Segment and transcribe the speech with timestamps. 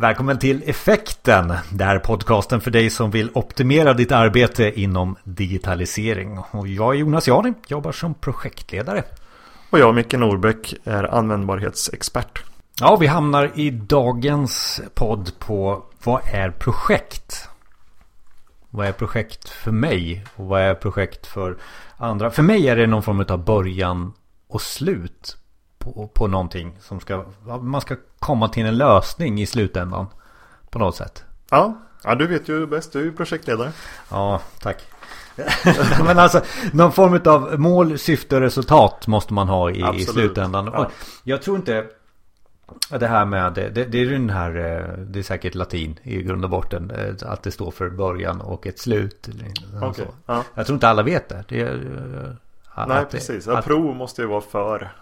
[0.00, 1.54] Välkommen till Effekten.
[1.72, 6.38] Det här är podcasten för dig som vill optimera ditt arbete inom digitalisering.
[6.50, 9.04] Och jag är Jonas Jani, jobbar som projektledare.
[9.70, 12.42] Och jag, Micke Norbeck, är användbarhetsexpert.
[12.80, 17.48] Ja, vi hamnar i dagens podd på vad är projekt?
[18.70, 20.24] Vad är projekt för mig?
[20.36, 21.56] Och vad är projekt för
[21.96, 22.30] andra?
[22.30, 24.12] För mig är det någon form av början
[24.48, 25.36] och slut
[25.84, 27.24] på, på någonting som ska...
[27.60, 30.06] Man ska komma till en lösning i slutändan.
[30.70, 31.24] På något sätt.
[31.50, 32.92] Ja, ja du vet ju bäst.
[32.92, 33.72] Du är ju projektledare.
[34.10, 34.86] Ja, tack.
[36.04, 36.40] Men alltså
[36.72, 40.70] någon form av mål, syfte och resultat måste man ha i, i slutändan.
[40.72, 40.90] Ja.
[41.24, 41.86] Jag tror inte
[42.88, 46.44] det här med, det, det, är den här, eh, det är säkert latin i grund
[46.44, 46.90] och botten.
[46.90, 49.28] Eh, att det står för början och ett slut.
[49.82, 50.06] Okay.
[50.26, 50.44] Ja.
[50.54, 51.44] Jag tror inte alla vet det.
[51.48, 52.36] det är,
[52.76, 53.48] eh, Nej, precis.
[53.48, 54.92] Att, prov måste ju vara för.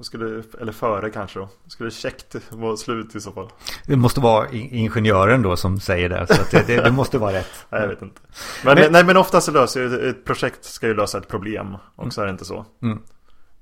[0.00, 1.48] Skulle, eller före kanske då.
[1.66, 3.48] Skulle käckt vara slut i så fall.
[3.86, 6.26] Det måste vara ingenjören då som säger det.
[6.26, 7.50] Så det, det, det, måste vara rätt.
[7.70, 8.20] nej, jag vet inte.
[8.64, 11.76] Men, men, nej, men oftast så löser ju ett projekt ska ju lösa ett problem.
[11.94, 12.66] Och så är det inte så.
[12.82, 12.98] Mm.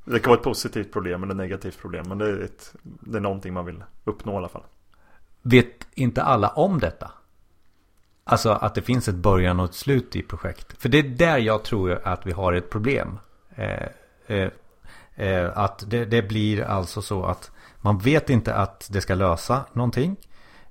[0.05, 2.09] Det kan vara ett positivt problem eller ett negativt problem.
[2.09, 4.63] Men det är, ett, det är någonting man vill uppnå i alla fall.
[5.43, 7.11] Vet inte alla om detta?
[8.25, 10.83] Alltså att det finns ett början och ett slut i projekt.
[10.83, 13.19] För det är där jag tror att vi har ett problem.
[13.55, 13.87] Eh,
[14.27, 14.51] eh,
[15.17, 17.51] eh, att det, det, blir alltså så att
[17.81, 20.17] man vet inte att det ska lösa någonting.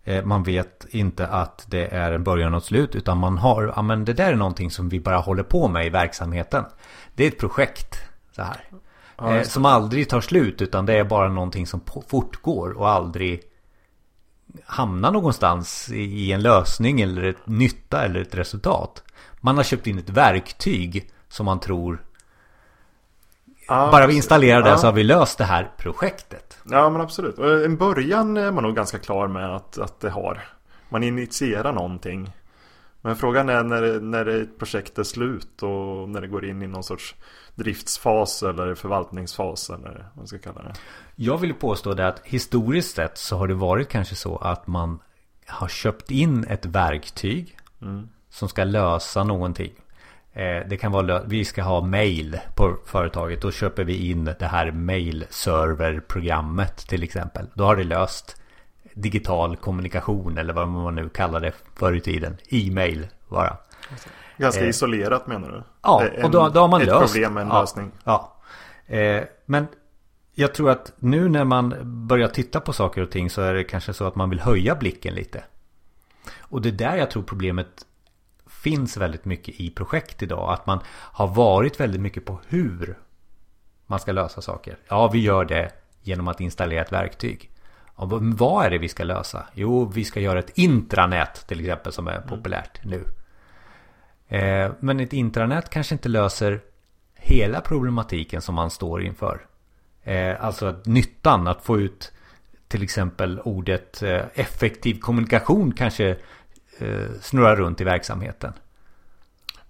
[0.04, 2.96] Eh, man vet inte att det är en början och ett slut.
[2.96, 5.86] Utan man har, ja men det där är någonting som vi bara håller på med
[5.86, 6.66] i verksamheten.
[7.16, 7.96] Det är ett projekt.
[8.36, 8.70] Så här.
[9.18, 13.42] Ja, som aldrig tar slut utan det är bara någonting som fortgår och aldrig
[14.66, 19.04] hamnar någonstans i en lösning eller ett nytta eller ett resultat.
[19.42, 22.05] Man har köpt in ett verktyg som man tror
[23.68, 24.78] ja, Bara vi installerar det ja.
[24.78, 26.58] så har vi löst det här projektet.
[26.64, 27.38] Ja men absolut.
[27.38, 30.42] En början är man nog ganska klar med att, att det har.
[30.90, 32.32] Man initierar någonting.
[33.02, 36.68] Men frågan är när, när ett projekt är slut och när det går in i
[36.68, 37.16] någon sorts
[37.56, 40.74] driftsfas eller förvaltningsfas eller vad man ska kalla det.
[41.16, 45.00] Jag vill påstå det att historiskt sett så har det varit kanske så att man
[45.48, 48.10] har köpt in ett verktyg mm.
[48.30, 49.74] som ska lösa någonting.
[50.36, 53.42] Eh, det kan vara vi ska ha mail på företaget.
[53.42, 57.46] Då köper vi in det här mail-server-programmet till exempel.
[57.54, 58.42] Då har det löst
[58.94, 62.38] digital kommunikation eller vad man nu kallar det förr i tiden.
[62.50, 63.58] E-mail bara.
[64.38, 65.64] Ganska eh, isolerat menar du?
[65.82, 67.04] Ja, en, och då, då har man ett löst.
[67.04, 67.92] Ett problem med en ja, lösning.
[68.04, 68.38] Ja.
[68.86, 69.68] Eh, men
[70.34, 71.76] jag tror att nu när man
[72.08, 74.76] börjar titta på saker och ting så är det kanske så att man vill höja
[74.76, 75.44] blicken lite.
[76.40, 77.86] Och det är där jag tror problemet
[78.66, 80.54] finns väldigt mycket i projekt idag.
[80.54, 82.98] Att man har varit väldigt mycket på hur
[83.86, 84.78] man ska lösa saker.
[84.88, 85.72] Ja, vi gör det
[86.02, 87.52] genom att installera ett verktyg.
[87.98, 89.46] Ja, vad är det vi ska lösa?
[89.54, 93.04] Jo, vi ska göra ett intranät till exempel som är populärt nu.
[94.28, 96.62] Eh, men ett intranät kanske inte löser
[97.16, 99.46] hela problematiken som man står inför.
[100.04, 102.12] Eh, alltså nyttan att få ut
[102.68, 106.18] till exempel ordet eh, effektiv kommunikation kanske
[106.78, 108.54] Eh, snurrar runt i verksamheten.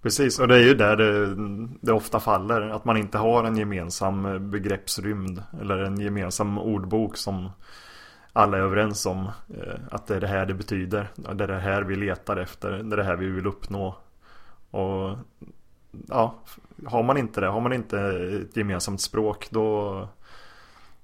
[0.02, 1.34] Precis, och det är ju där det,
[1.80, 2.60] det, ofta faller.
[2.60, 5.42] Att man inte har en gemensam begreppsrymd.
[5.60, 7.50] Eller en gemensam ordbok som
[8.32, 9.30] alla är överens om.
[9.48, 11.08] Eh, att det är det här det betyder.
[11.14, 12.70] Det är det här vi letar efter.
[12.70, 13.96] Det är det här vi vill uppnå.
[14.70, 15.18] Och
[16.08, 16.34] ja,
[16.86, 18.00] har man inte det, har man inte
[18.42, 20.08] ett gemensamt språk då,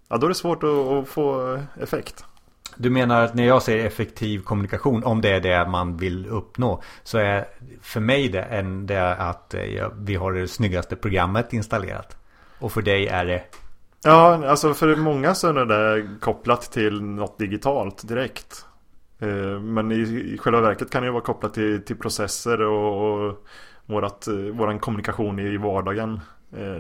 [0.09, 2.25] ja, då är det svårt att, att få effekt.
[2.77, 6.83] Du menar att när jag säger effektiv kommunikation, om det är det man vill uppnå,
[7.03, 7.49] så är
[7.83, 12.17] för mig det, en, det att eh, vi har det snyggaste programmet installerat.
[12.59, 13.43] Och för dig är det?
[14.05, 18.67] Ja, alltså för många så är det kopplat till något digitalt direkt.
[19.19, 23.47] Eh, men i, själva verket kan det vara kopplat till, till processer och, och
[23.87, 26.21] vårat, eh, våran kommunikation i vardagen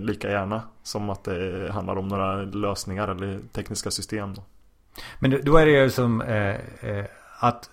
[0.00, 4.34] lika gärna som att det handlar om några lösningar eller tekniska system.
[4.34, 4.42] Då.
[5.18, 7.04] Men då är det ju som eh, eh,
[7.38, 7.70] att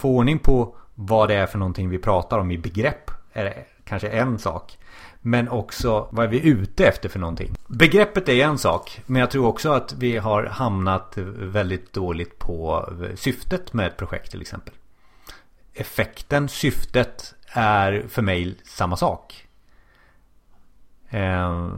[0.00, 4.08] få ordning på vad det är för någonting vi pratar om i begrepp är kanske
[4.08, 4.78] en sak.
[5.20, 7.54] Men också vad är vi ute efter för någonting?
[7.66, 9.00] Begreppet är en sak.
[9.06, 14.30] Men jag tror också att vi har hamnat väldigt dåligt på syftet med ett projekt
[14.30, 14.74] till exempel.
[15.74, 19.46] Effekten, syftet är för mig samma sak.
[21.10, 21.68] Eh,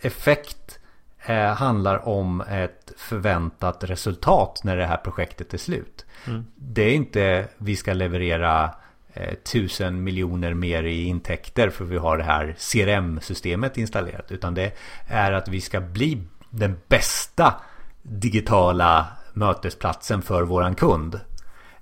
[0.00, 0.78] effekt
[1.26, 6.06] eh, handlar om ett förväntat resultat när det här projektet är slut.
[6.26, 6.46] Mm.
[6.56, 8.74] Det är inte vi ska leverera
[9.16, 14.32] Eh, tusen miljoner mer i intäkter för vi har det här CRM-systemet installerat.
[14.32, 14.72] Utan det
[15.06, 17.54] är att vi ska bli den bästa
[18.02, 21.20] digitala mötesplatsen för våran kund.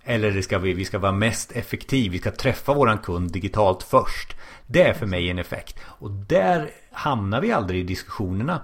[0.05, 2.13] Eller det ska vi, vi ska vara mest effektiv.
[2.13, 4.37] Vi ska träffa våran kund digitalt först.
[4.67, 5.79] Det är för mig en effekt.
[5.85, 8.63] Och där hamnar vi aldrig i diskussionerna.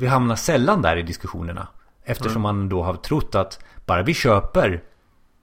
[0.00, 1.68] Vi hamnar sällan där i diskussionerna.
[2.04, 4.82] Eftersom man då har trott att bara vi köper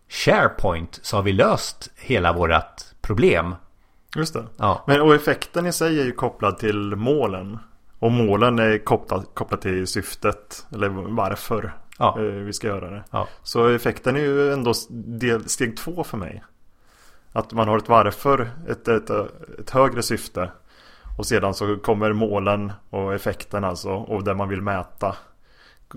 [0.10, 3.56] SharePoint så har vi löst hela vårat problem.
[4.16, 4.46] Just det.
[4.58, 4.84] Ja.
[4.88, 7.60] Men, och effekten i sig är ju kopplad till målen.
[8.00, 10.66] Och målen är kopplat, kopplat till syftet.
[10.74, 12.16] Eller varför Ja.
[12.20, 13.04] eh, vi ska göra det.
[13.12, 13.28] Ja.
[13.44, 16.44] Så effekten är ju ändå del, steg två för mig.
[17.34, 19.10] Att man har ett varför, ett, ett,
[19.60, 20.52] ett högre syfte.
[21.18, 23.90] Och sedan så kommer målen och effekten alltså.
[23.90, 25.16] Och det man vill mäta.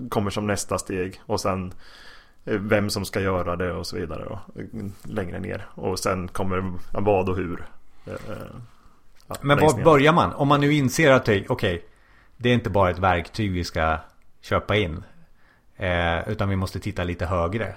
[0.09, 1.21] Kommer som nästa steg.
[1.25, 1.73] Och sen
[2.45, 4.25] eh, vem som ska göra det och så vidare.
[4.25, 4.39] Då,
[5.03, 5.67] längre ner.
[5.75, 7.65] Och sen kommer vad och hur.
[8.05, 8.13] Eh,
[9.27, 10.33] ja, Men var börjar man?
[10.33, 11.85] Om man nu inser att okej,
[12.37, 13.97] det är inte bara ett verktyg vi ska
[14.41, 15.03] köpa in.
[15.75, 17.75] Eh, utan vi måste titta lite högre.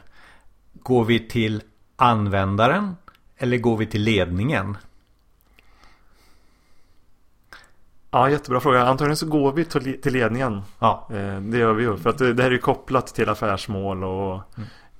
[0.73, 1.63] Går vi till
[1.97, 2.97] användaren?
[3.37, 4.77] Eller går vi till ledningen?
[8.15, 8.83] Ja, jättebra fråga.
[8.87, 10.63] Antagligen så går vi till ledningen.
[10.79, 11.97] Ja, Eh, Det gör vi ju.
[11.97, 14.35] För att det här är ju kopplat till affärsmål och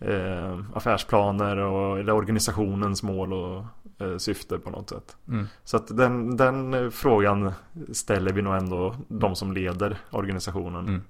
[0.01, 3.65] eh, affärsplaner och eller organisationens mål och
[3.99, 5.17] eh, syfte på något sätt.
[5.29, 5.47] mm.
[5.65, 7.53] Så att den, den frågan
[7.93, 10.89] ställer vi nog ändå de som leder organisationen.
[10.89, 11.03] Mm.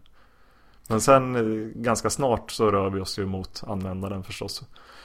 [0.89, 4.63] Men sen ganska snart så rör vi oss ju mot användaren förstås.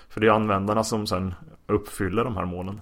[0.09, 1.33] För det är användarna som sen
[1.67, 2.81] uppfyller de här målen.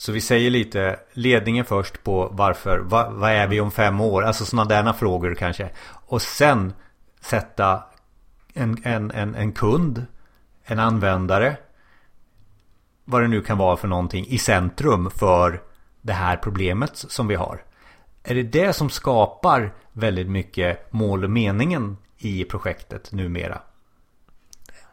[0.00, 4.22] Så vi säger lite ledningen först på varför, vad, vad är vi om fem år?
[4.22, 5.70] Alltså sådana där frågor kanske.
[6.06, 6.72] Och sen
[7.20, 7.82] sätta
[8.54, 10.06] en, en, en, en kund,
[10.64, 11.56] en användare,
[13.04, 15.62] vad det nu kan vara för någonting, i centrum för
[16.00, 17.64] det här problemet som vi har.
[18.22, 23.60] Är det det som skapar väldigt mycket mål och meningen i projektet numera?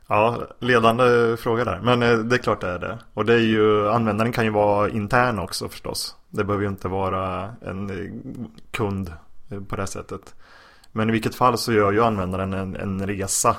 [0.08, 1.80] Ja, ledande fråga där.
[1.84, 2.98] Men eh, det är klart det är det.
[3.14, 6.16] Och det är ju, användaren kan ju vara intern också förstås.
[6.30, 8.36] Det behöver ju inte vara en eh,
[8.72, 9.14] kund
[9.50, 10.36] eh, på det sättet.
[10.92, 13.58] Men i vilket fall så gör ju användaren en, en resa.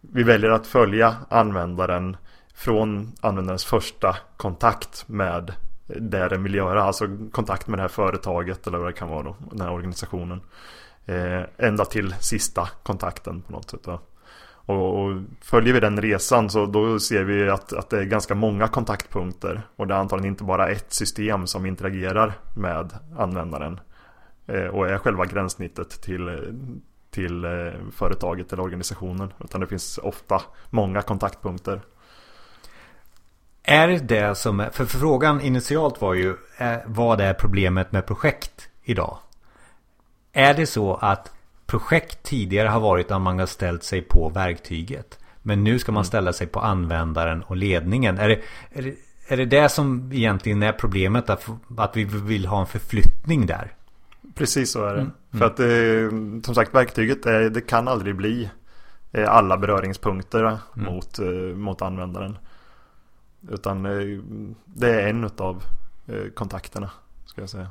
[0.00, 2.16] Vi väljer att följa användaren
[2.54, 5.52] från användarens första kontakt med
[5.86, 6.82] det den vill göra.
[6.82, 9.36] Alltså kontakt med det här företaget eller vad det kan vara då.
[9.50, 10.40] Den här organisationen.
[11.06, 13.82] Eh, ända till sista kontakten på något sätt.
[13.84, 14.00] Då.
[14.68, 18.34] Och, och följer vi den resan så då ser vi att, att det är ganska
[18.34, 19.62] många kontaktpunkter.
[19.76, 23.80] Och det är antagligen inte bara ett system som interagerar med användaren.
[24.46, 26.54] Eh, och är själva gränssnittet till,
[27.10, 27.50] till eh,
[27.92, 29.32] företaget eller organisationen.
[29.44, 31.80] Utan det finns ofta många kontaktpunkter.
[33.62, 38.68] Är det det som för frågan initialt var ju eh, vad är problemet med projekt
[38.82, 39.18] idag?
[40.32, 41.32] Är det så att
[41.68, 45.18] projekt tidigare har varit att man har ställt sig på verktyget
[45.48, 48.18] men nu ska man ställa sig på användaren och ledningen?
[48.18, 48.40] Är det,
[48.72, 48.94] är det,
[49.28, 51.30] är det, det som egentligen är problemet?
[51.30, 53.74] Att, att vi vill ha en förflyttning där?
[54.34, 55.10] Precis så är det.
[55.38, 58.50] För att eh, som sagt verktyget är, det kan aldrig bli
[59.12, 62.38] eh, alla beröringspunkter mot, eh, mot användaren.
[63.50, 64.22] Utan eh,
[64.64, 65.62] det är en av
[66.06, 66.90] eh, kontakterna.
[67.26, 67.70] Ska jag säga.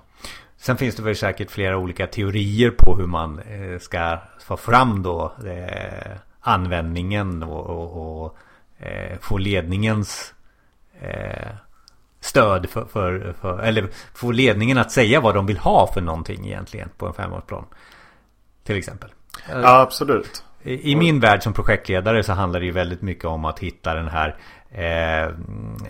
[0.58, 5.04] Sen finns det väl säkert flera olika teorier på hur man eh, ska få fram
[5.04, 8.38] då eh, användningen och, och, och
[8.80, 10.34] eh, få ledningens
[12.20, 16.46] stöd för, för, för, eller få ledningen att säga vad de vill ha för någonting
[16.48, 17.66] egentligen på en femårsplan.
[18.64, 19.10] Till exempel.
[19.50, 20.44] Ja, absolut.
[20.64, 23.94] I i min värld som projektledare så handlar det ju väldigt mycket om att hitta
[23.94, 24.36] den här
[24.78, 25.34] eh,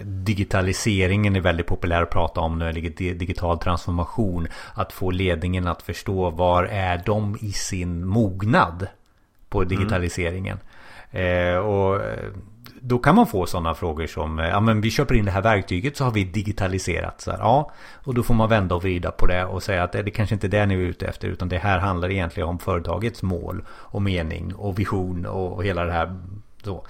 [0.03, 4.47] Digitaliseringen är väldigt populär att prata om nu, eller di- digital transformation.
[4.73, 8.87] Att få ledningen att förstå var är de i sin mognad
[9.49, 10.59] på digitaliseringen.
[11.11, 12.01] Eh, och
[12.81, 15.41] då kan man få sådana frågor som eh, Ja men vi köper in det här
[15.41, 19.11] verktyget så har vi digitaliserat så här, Ja och då får man vända och vrida
[19.11, 21.27] på det och säga att det, det kanske inte är det ni är ute efter
[21.27, 25.85] Utan det här handlar egentligen om företagets mål och mening och vision och, och hela
[25.85, 26.19] det här
[26.63, 26.85] så.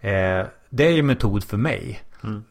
[0.00, 2.00] Eh, det är ju metod för mig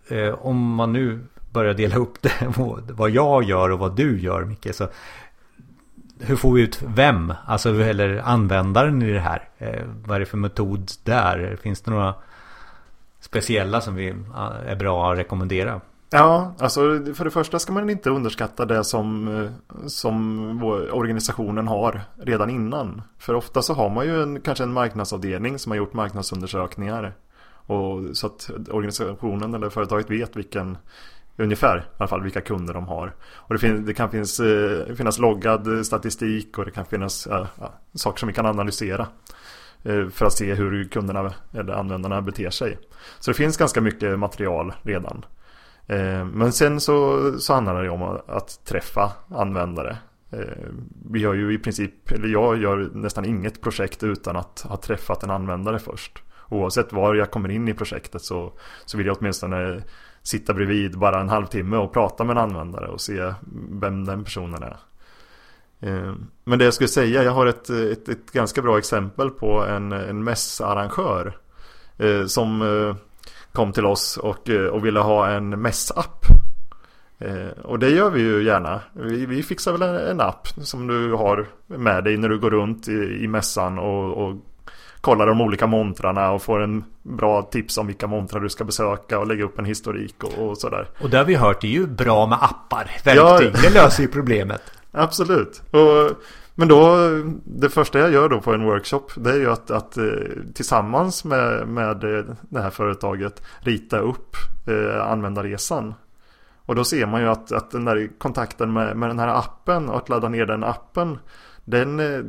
[0.10, 1.20] eh, Om man nu
[1.52, 2.32] börjar dela upp det
[2.94, 4.88] vad- jag gör och vad du gör Micke så
[6.22, 7.34] hur får vi ut vem?
[7.46, 9.50] Alltså eller användaren i det här?
[9.58, 11.58] Eh, vad är det för metod där?
[11.62, 12.14] Finns det några
[13.20, 15.82] speciella som vi ja, är bra att rekommendera?
[16.10, 16.82] Ja, alltså
[17.16, 19.50] för det första ska man inte underskatta det som, eh,
[19.88, 23.02] som organisationen har redan innan.
[23.18, 27.14] För ofta så har man ju en, kanske en marknadsavdelning som har gjort marknadsundersökningar.
[27.70, 30.78] Och så att organisationen eller företaget vet vilken
[31.42, 33.16] Ungefär i alla fall vilka kunder de har.
[33.36, 37.48] Och det, fin- det kan finnas, eh, finnas loggad statistik och det kan finnas eh,
[37.60, 39.08] ja, saker som vi kan analysera.
[39.84, 42.78] eh, för att se hur kunderna eller användarna beter sig.
[43.20, 45.26] Så det finns ganska mycket material redan.
[45.88, 49.98] Eh, men sen så, så handlar det om att träffa användare.
[50.32, 50.40] Eh,
[51.12, 55.24] vi gör ju i princip, eller jag gör nästan inget projekt utan att ha träffat
[55.24, 56.24] en användare först.
[56.50, 58.54] Oavsett var jag kommer in i projektet så,
[58.86, 59.84] så vill jag åtminstone
[60.24, 63.34] sitta bredvid bara en halvtimme och prata med en användare och se
[63.72, 64.78] vem den personen är.
[65.80, 66.14] Eh,
[66.44, 69.92] men det jag skulle säga, jag har ett, ett, ett ganska bra exempel på en,
[69.92, 71.38] en mässarrangör
[71.98, 72.96] eh, som eh,
[73.54, 76.26] kom till oss och, och ville ha en mässapp.
[77.64, 78.82] Och det gör vi ju gärna.
[78.94, 82.50] Vi, vi fixar väl en, en, app som du har med dig när du går
[82.50, 84.36] runt i, i mässan och, och
[85.02, 89.20] kollar de olika montrarna och får en bra tips om vilka montrar du ska besöka
[89.20, 90.88] och lägga upp en historik och, och sådär.
[91.02, 93.16] Och det har vi hört, det är ju bra med appar, verktyg.
[93.16, 93.40] Ja.
[93.62, 94.62] Det löser ju problemet.
[94.92, 95.62] Absolut.
[95.72, 96.18] Och,
[96.56, 96.98] men då,
[97.44, 100.04] det första jag gör då på en workshop det är ju att, att eh,
[100.54, 104.36] tillsammans med, med eh, det här företaget rita upp
[104.68, 105.94] eh, användarresan.
[106.66, 109.90] Och då ser man ju att, att den där kontakten med, med den här appen
[109.90, 111.18] och att ladda ner den appen
[111.66, 112.24] den, eh,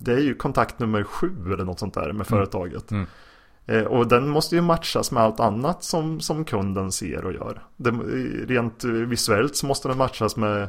[0.00, 2.24] det är ju kontakt nummer sju eller något sånt där med mm.
[2.24, 2.90] företaget.
[2.90, 3.06] Mm.
[3.66, 3.86] Mm.
[3.86, 7.62] Och den måste ju matchas med allt annat som, som kunden ser och gör.
[7.76, 7.90] Det,
[8.54, 10.68] rent visuellt så måste den matchas med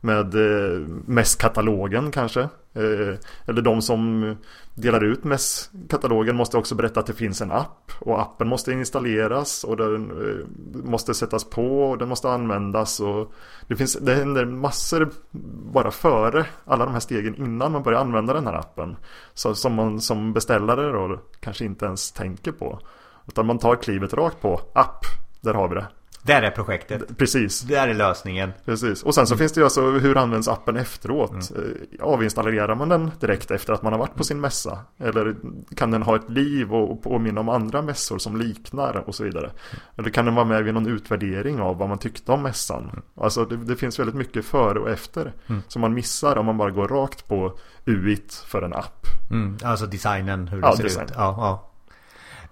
[0.00, 2.48] med eh, MES-katalogen kanske.
[2.78, 3.14] Eh,
[3.46, 4.36] eller de som
[4.74, 7.92] delar ut MES-katalogen måste också berätta att det finns en app.
[8.00, 10.46] Och appen måste installeras och den eh,
[10.90, 13.00] måste sättas på och den måste användas.
[13.00, 13.32] Och
[13.66, 15.10] det, finns, det händer massor
[15.72, 18.96] bara före alla de här stegen innan man börjar använda den här appen.
[19.34, 22.80] Så, som man som beställare då kanske inte ens tänker på.
[23.26, 25.04] Utan man tar klivet rakt på app,
[25.40, 25.86] där har vi det.
[26.22, 27.18] Där är projektet.
[27.18, 27.60] Precis.
[27.60, 28.52] Där är lösningen.
[28.64, 29.02] Precis.
[29.02, 29.38] Och sen så mm.
[29.38, 31.50] finns det ju alltså hur används appen efteråt?
[31.50, 31.76] Mm.
[32.00, 34.78] Eh, avinstallerar man den direkt efter att man har varit på sin mässa?
[34.98, 35.36] Eller
[35.76, 39.50] kan den ha ett liv och påminna om andra mässor som liknar och så vidare?
[39.96, 42.82] Eller kan den vara med vid någon utvärdering av vad man tyckte om mässan?
[42.82, 43.02] Mm.
[43.16, 45.62] Alltså det, det, finns väldigt mycket före och efter mm.
[45.68, 49.06] som man missar om man bara går rakt på UIT för en app.
[49.30, 49.58] Mm.
[49.64, 51.04] Alltså designen, hur det ja, ser design.
[51.04, 51.12] ut.
[51.14, 51.67] Ja, ja.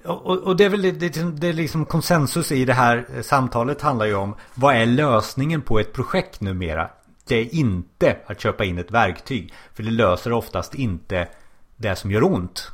[0.04, 0.98] Och, och, det är väl det,
[1.40, 5.62] det, är liksom konsensus i det här eh, samtalet handlar ju om vad är lösningen
[5.62, 6.90] på ett projekt numera?
[7.26, 9.54] Det är inte att köpa in ett verktyg.
[9.74, 11.28] För det löser oftast inte
[11.76, 12.70] det som gör ont.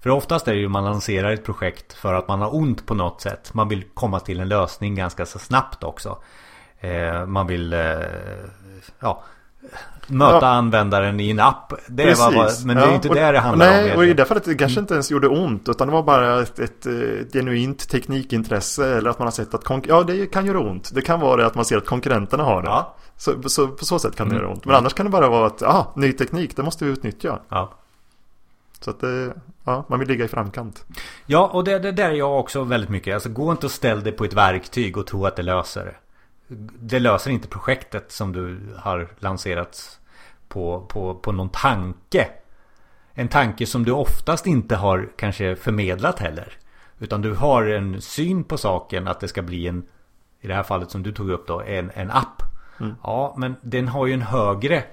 [0.00, 2.94] För oftast är det ju man lanserar ett projekt för att man har ont på
[2.94, 3.54] något sätt.
[3.54, 6.18] Man vill komma till en lösning ganska så snabbt också.
[6.80, 7.80] Eh, man vill eh,
[9.00, 9.24] ja,
[10.06, 10.46] möta ja.
[10.46, 11.72] användaren i en app.
[11.88, 12.18] Det Precis.
[12.18, 13.88] var, men det är ju inte det det handlar nej, om.
[13.88, 15.68] Nej, och i det fallet det kanske inte ens gjorde ont.
[15.68, 18.96] Utan det var bara ett, ett, ett genuint teknikintresse.
[18.96, 20.90] Eller att man har sett att ja, det kan göra ont.
[20.94, 22.68] Det kan vara det att man ser att konkurrenterna har det.
[22.68, 22.96] Ja.
[23.16, 24.42] Så, så, på så sätt kan det mm.
[24.42, 24.64] göra ont.
[24.64, 27.38] Men annars kan det bara vara att, ah, ny teknik, det måste vi utnyttja.
[27.48, 27.72] Ja.
[28.80, 29.34] Så att det,
[29.64, 30.84] ja, man vill ligga i framkant.
[31.26, 33.14] Ja, och det, det där är jag också väldigt mycket.
[33.14, 35.94] Alltså gå inte och ställ dig på ett verktyg och tro att det löser det
[36.80, 40.00] det löser inte projektet som du har lanserat
[40.48, 42.28] på, på, på någon tanke.
[43.12, 46.52] En tanke som du oftast inte har kanske förmedlat heller.
[46.98, 49.86] Utan du har en syn på saken att det ska bli en,
[50.40, 52.42] i det här fallet som du tog upp då, en, en app.
[52.80, 52.94] Mm.
[53.02, 54.84] Ja, men den har ju en högre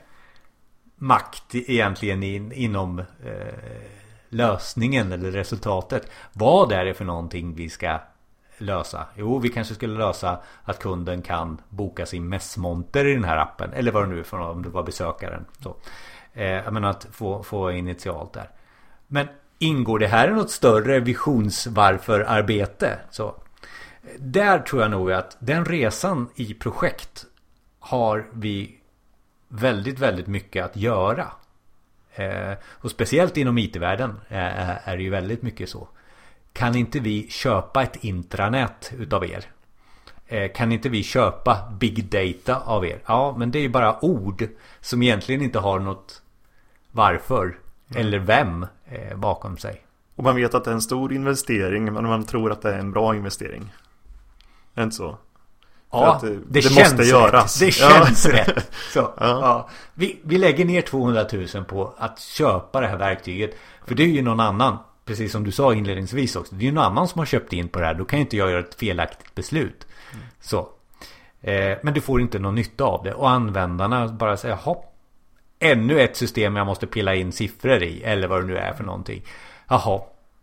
[0.96, 3.06] makt egentligen in, inom eh,
[4.30, 6.12] lösningen eller resultatet.
[6.34, 8.00] Vad är det för någonting vi ska
[8.58, 9.06] lösa?
[9.16, 13.74] Jo, vi kanske skulle lösa att kunden kan boka sin mässmonter i den här appen.
[13.74, 15.46] Eller vad det nu är för om det var besökaren.
[15.60, 15.76] Så.
[16.34, 18.50] Eh, jag menar att få, få initialt där.
[19.08, 19.28] Men
[19.60, 23.00] ingår det här i något större visionsvarför-arbete?
[23.10, 23.36] Så
[24.20, 27.26] där tror jag nog att den resan i projekt
[27.80, 28.80] har vi
[29.48, 31.28] väldigt, väldigt mycket att göra.
[32.16, 35.88] Eh, och speciellt inom IT-världen eh, är det ju väldigt mycket så.
[36.54, 39.46] Kan inte vi köpa ett intranät utav er?
[40.28, 43.00] Eh, kan inte vi köpa big data av er?
[43.06, 44.48] Ja, men det är ju bara ord
[44.82, 46.22] som egentligen inte har något
[46.92, 47.58] varför
[47.96, 49.86] eller vem eh, bakom sig.
[50.16, 52.80] Och man vet att det är en stor investering men man tror att det är
[52.80, 53.74] en bra investering.
[54.74, 55.18] Är det inte så?
[55.92, 57.62] Ja, det, det, det känns måste göras.
[57.62, 57.68] Rätt.
[57.68, 58.34] Det känns ja.
[58.34, 58.72] rätt.
[58.94, 59.14] Så, ja.
[59.20, 59.70] ja.
[59.94, 63.56] Vi, vi lägger ner 200 000 på att köpa det här verktyget.
[63.86, 66.56] För det är ju någon annan precis som du sa inledningsvis också.
[66.56, 67.94] Det är ju någon annan som har köpt in på det här.
[67.94, 69.88] Då kan inte jag göra ett felaktigt beslut.
[70.14, 70.26] Mm.
[70.40, 70.70] Så.
[71.42, 73.14] Eh, men du får inte någon nytta av det.
[73.14, 74.76] Och användarna bara säger jaha.
[75.60, 78.04] Ännu ett system jag måste pilla in siffror i.
[78.04, 79.24] Eller vad det nu är för någonting.
[79.68, 80.02] Jaha.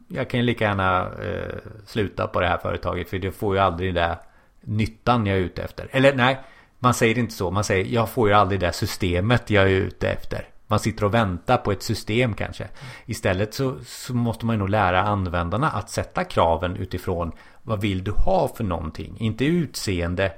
[0.08, 1.54] Jag kan ju lika gärna eh,
[1.86, 3.10] sluta på det här företaget.
[3.10, 4.18] För det får ju aldrig det
[4.60, 5.88] nyttan jag är ute efter.
[5.90, 6.40] Eller nej.
[6.78, 7.50] Man säger inte så.
[7.50, 10.49] Man säger jag får ju aldrig det systemet jag är ute efter.
[10.70, 12.68] Man sitter och väntar på ett system kanske.
[13.06, 18.10] Istället så, så måste man nog lära användarna att sätta kraven utifrån vad vill du
[18.10, 19.16] ha för någonting?
[19.18, 20.32] Inte utseende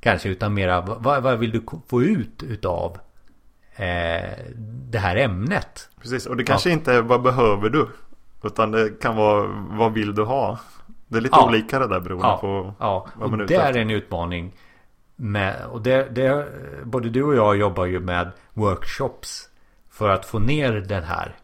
[0.00, 2.98] kanske utan mera vad, vad vill du få ut utav
[3.76, 4.30] eh,
[4.90, 5.88] det här ämnet?
[6.00, 6.72] Precis, och det kanske ja.
[6.72, 7.88] inte är vad behöver du?
[8.44, 10.58] Utan det kan vara vad vill du ha?
[11.08, 11.48] Det är lite ja.
[11.48, 12.38] olika det där beroende ja.
[12.40, 13.06] på ja.
[13.14, 14.52] vad man är ute Det är en utmaning.
[15.16, 16.48] Med, och det, det,
[16.84, 19.48] både du och jag jobbar ju med workshops.
[19.92, 21.36] För att få ner den här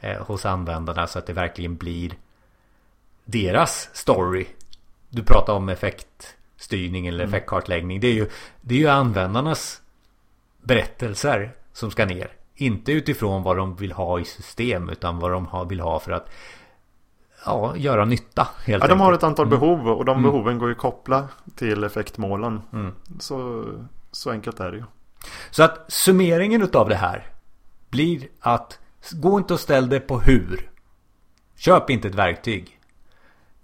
[0.00, 2.12] eh, hos användarna så att det verkligen blir
[3.24, 4.46] deras story.
[5.08, 7.28] Du pratar om effektstyrning eller mm.
[7.28, 8.00] effektkartläggning.
[8.00, 8.28] Det är, ju,
[8.60, 9.82] det är ju användarnas
[10.62, 12.30] berättelser som ska ner.
[12.54, 16.30] Inte utifrån vad de vill ha i system utan vad de vill ha för att
[17.44, 18.48] ja, göra nytta.
[18.66, 19.58] Ja, de har ett antal mm.
[19.58, 20.30] behov och de mm.
[20.30, 22.62] behoven går ju koppla till effektmålen.
[22.72, 22.94] Mm.
[23.18, 23.64] Så,
[24.12, 24.84] så enkelt är det ju.
[25.50, 27.26] Så att summeringen utav det här
[27.90, 28.78] blir att
[29.12, 30.70] gå inte och ställ dig på hur.
[31.56, 32.80] Köp inte ett verktyg.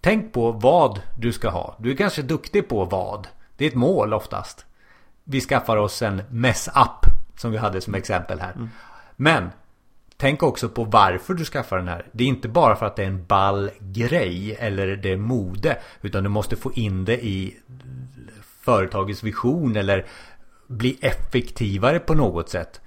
[0.01, 1.77] Tänk på vad du ska ha.
[1.79, 3.29] Du är kanske duktig på vad.
[3.57, 4.67] Det är ett mål oftast.
[5.25, 7.07] Vi skaffar oss en mess-app
[7.37, 8.53] som vi hade som exempel här.
[8.53, 8.69] Mm.
[9.17, 9.51] Men
[10.17, 12.07] tänk också på varför du skaffar den här.
[12.13, 15.79] Det är inte bara för att det är en ball grej eller det är mode.
[16.03, 17.57] Utan du måste få in det i
[18.61, 20.07] företagets vision eller
[20.67, 22.81] bli effektivare på något sätt.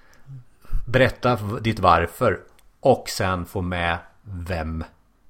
[0.92, 2.40] Berätta ditt varför
[2.80, 4.84] och sen få med vem,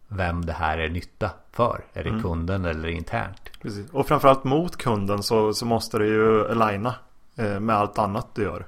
[0.08, 1.84] vem det här är nytta för.
[1.94, 2.22] Är det mm.
[2.22, 3.42] kunden eller internt?
[3.62, 3.90] Precis.
[3.90, 6.96] Och framförallt mot kunden så, så måste det ju aligna
[7.36, 8.66] eh, med allt annat du gör.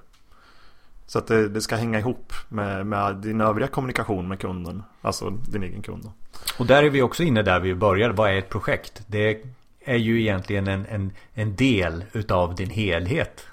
[1.05, 4.83] Så att det, det, ska hänga ihop med, med, din övriga kommunikation med kunden.
[5.01, 6.11] Alltså din egen kund.
[6.57, 8.13] Och där är vi också inne där vi började.
[8.13, 9.03] Vad är ett projekt?
[9.07, 9.45] Det
[9.79, 13.45] är ju egentligen en, en, en del utav din helhet.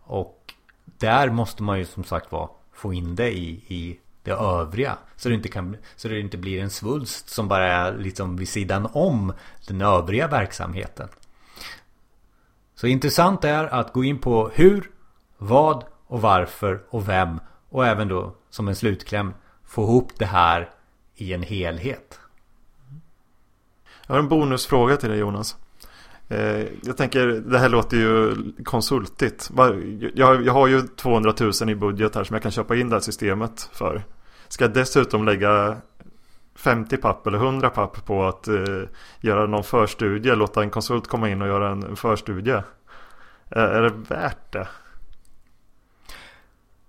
[0.00, 2.48] Och där måste man ju som sagt vara
[2.80, 4.98] få in det i, i det övriga.
[5.16, 8.48] Så det, inte kan, så det inte blir en svulst som bara är liksom vid
[8.48, 9.32] sidan om
[9.66, 11.08] den övriga verksamheten.
[12.74, 14.90] Så intressant är att gå in på hur,
[15.38, 17.40] vad och varför och vem.
[17.68, 20.70] Och även då som en slutkläm få ihop det här
[21.14, 22.20] i en helhet.
[24.06, 25.56] Jag har en bonusfråga till dig Jonas.
[26.30, 29.50] Eh, jag tänker, det här låter ju konsultigt.
[30.14, 33.00] Jag, har ju 200 000 i budget här som jag kan köpa in det här
[33.00, 34.02] systemet för.
[34.48, 35.76] Ska jag dessutom lägga
[36.54, 38.82] 50 papp eller 100 papp på att eh,
[39.20, 42.62] göra någon förstudie, låta en konsult komma in och göra en, förstudie.
[43.50, 44.68] Eh, är det värt det?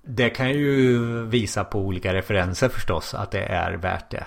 [0.04, 4.26] Det kan ju visa på olika referenser förstås att det är värt det.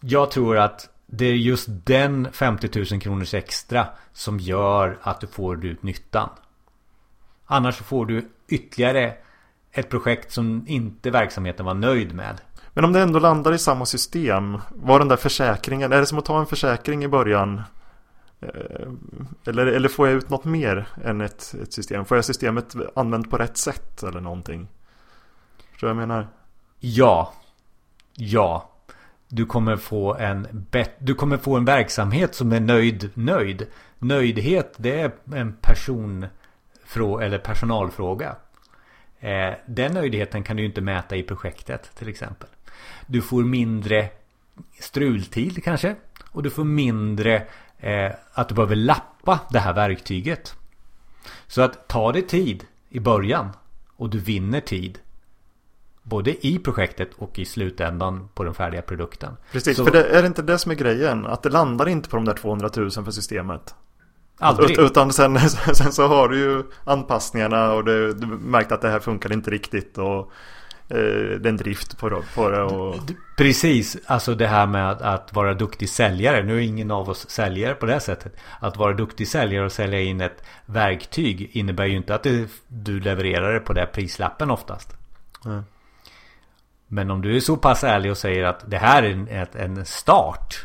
[0.00, 5.26] Jag tror att det är just den 50 000 kronors extra som gör att du
[5.26, 6.28] får ut nyttan.
[7.46, 9.14] Annars får du ytterligare
[9.72, 12.40] ett projekt som inte verksamheten var nöjd med.
[12.74, 16.18] Men om det ändå landar i samma system, var den där försäkringen, är det som
[16.18, 17.62] att ta en försäkring i början?
[18.40, 18.88] Eh,
[19.44, 22.04] eller, eller får jag ut något mer än ett, ett system?
[22.04, 24.68] Får jag systemet använt på rätt sätt eller någonting?
[25.70, 26.28] Förstår du vad jag menar?
[26.80, 27.32] Ja.
[28.14, 28.77] Ja.
[29.28, 30.66] Du kommer få en
[30.98, 33.66] Du kommer få en verksamhet som är nöjd nöjd.
[33.98, 36.26] Nöjdhet det är en person
[36.96, 38.36] eller personalfråga.
[39.20, 42.48] Eh, den nöjdheten kan du inte mäta i projektet till exempel.
[43.06, 44.08] Du får mindre
[44.80, 45.96] strultid kanske.
[46.30, 47.46] Och du får mindre
[47.78, 50.54] eh, att du behöver lappa det här verktyget.
[51.46, 53.48] Så att ta dig tid i början
[53.96, 54.98] och du vinner tid.
[56.08, 59.36] Både i projektet och i slutändan på den färdiga produkten.
[59.52, 59.84] Precis, så...
[59.84, 61.26] för det är inte det som är grejen.
[61.26, 63.74] Att det landar inte på de där 200 000 för systemet.
[64.38, 64.78] Aldrig.
[64.78, 65.40] Utan sen,
[65.74, 69.50] sen så har du ju anpassningarna och det, du märkt att det här funkar inte
[69.50, 69.98] riktigt.
[69.98, 70.32] Och
[70.88, 72.62] eh, den drift på, på det.
[72.62, 72.96] Och...
[73.36, 76.42] Precis, alltså det här med att, att, vara duktig säljare.
[76.42, 78.36] Nu är ingen av oss säljare på det sättet.
[78.60, 83.00] Att vara duktig säljare och sälja in ett verktyg innebär ju inte att det, du
[83.00, 84.96] levererar det på den prislappen oftast.
[85.44, 85.62] Mm.
[86.88, 89.84] Men om du är så pass ärlig och säger att det här är en, en
[89.84, 90.62] start.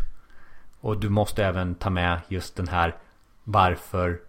[0.79, 2.95] Och du måste även ta med just den här
[3.43, 4.19] varför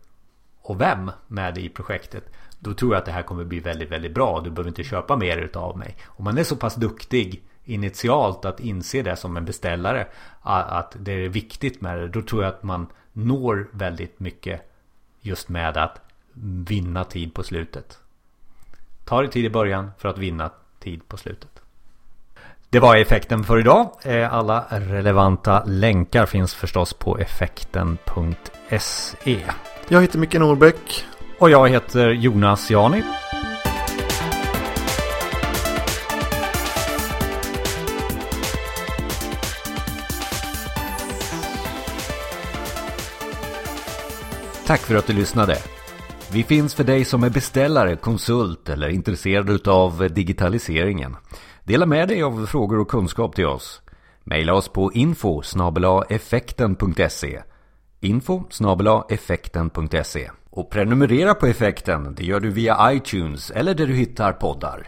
[0.63, 2.25] och vem med i projektet.
[2.59, 4.41] Då tror jag att det här kommer bli väldigt, väldigt bra.
[4.41, 5.97] Du behöver inte köpa mer utav mig.
[6.07, 10.07] Om man är så pass duktig initialt att inse det som en beställare.
[10.43, 12.09] Att det är viktigt med det.
[12.09, 14.71] Då tror jag att man når väldigt mycket
[15.21, 16.01] just med att
[16.69, 17.99] vinna tid på slutet.
[19.05, 21.54] Ta det tid i början för att vinna tid på slutet.
[22.75, 23.91] Det var effekten för idag.
[24.03, 27.91] Eh, alla relevanta länkar finns förstås på effekten.se.
[29.89, 31.05] Jag heter Micke Norbeck.
[31.39, 33.03] Och jag heter Jonas Jani.
[44.67, 45.59] Tack för att du lyssnade.
[46.33, 51.17] Vi finns för dig som är beställare, konsult eller intresserad av digitaliseringen.
[51.67, 53.83] Dela med dig av frågor och kunskap till oss.
[54.25, 55.43] Maila oss på info
[56.09, 57.43] effekten.se
[58.01, 58.45] info
[59.09, 64.87] effekten.se och prenumerera på effekten, det gör du via iTunes eller där du hittar poddar.